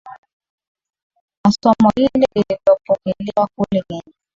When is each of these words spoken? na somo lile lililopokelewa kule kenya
na 1.43 1.51
somo 1.51 1.89
lile 1.95 2.27
lililopokelewa 2.35 3.47
kule 3.55 3.83
kenya 3.89 4.13